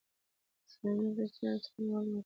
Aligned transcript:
اسلامي 0.67 1.05
ارزښتونه 1.09 1.35
یې 1.45 1.47
راڅخه 1.49 1.79
ولوټل. 1.85 2.19